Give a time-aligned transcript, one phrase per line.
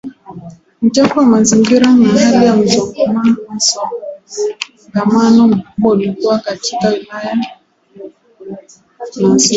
[0.81, 2.57] Uchafu wa mazingira na hali ya
[3.55, 7.47] msongamano mkubwa ulikuwa katika Ulaya na
[9.31, 9.49] Asia